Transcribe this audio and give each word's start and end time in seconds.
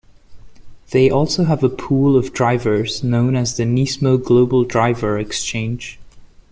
They 0.89 1.11
also 1.11 1.43
have 1.43 1.63
a 1.63 1.69
pool 1.69 2.15
of 2.17 2.33
drivers, 2.33 3.03
known 3.03 3.35
as 3.35 3.55
the 3.55 3.65
Nismo 3.65 4.17
Global 4.17 4.63
Driver 4.63 5.19
Exchange. 5.19 5.99